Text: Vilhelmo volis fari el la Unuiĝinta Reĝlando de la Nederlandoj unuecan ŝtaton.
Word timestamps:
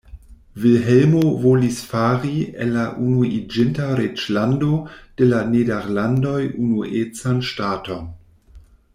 Vilhelmo 0.61 1.19
volis 1.43 1.81
fari 1.89 2.31
el 2.65 2.71
la 2.77 2.85
Unuiĝinta 3.07 3.89
Reĝlando 3.99 4.71
de 5.21 5.27
la 5.33 5.41
Nederlandoj 5.53 6.39
unuecan 6.65 7.43
ŝtaton. 7.51 8.09